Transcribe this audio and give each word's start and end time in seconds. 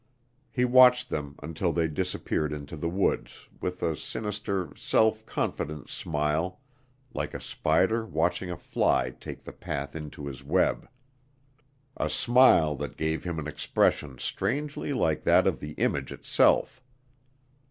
He 0.49 0.65
watched 0.65 1.11
them 1.11 1.35
until 1.43 1.71
they 1.71 1.87
disappeared 1.87 2.51
into 2.53 2.75
the 2.75 2.89
woods 2.89 3.47
with 3.61 3.83
a 3.83 3.95
sinister, 3.95 4.73
self 4.75 5.23
confident 5.27 5.89
smile 5.89 6.59
like 7.13 7.35
a 7.35 7.39
spider 7.39 8.03
watching 8.03 8.49
a 8.49 8.57
fly 8.57 9.11
take 9.11 9.43
the 9.43 9.51
path 9.53 9.95
into 9.95 10.25
his 10.25 10.43
web; 10.43 10.89
a 11.95 12.09
smile 12.09 12.75
that 12.77 12.97
gave 12.97 13.25
him 13.25 13.37
an 13.37 13.45
expression 13.47 14.17
strangely 14.17 14.91
like 14.91 15.23
that 15.23 15.45
of 15.45 15.59
the 15.59 15.73
image 15.73 16.11
itself. 16.11 16.81